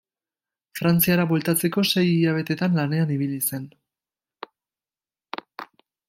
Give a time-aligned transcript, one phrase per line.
[0.77, 3.67] Frantziara bueltatzeko sei hilabetetan lanean ibili zen.